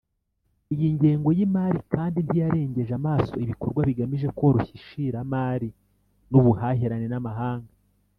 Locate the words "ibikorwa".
3.43-3.81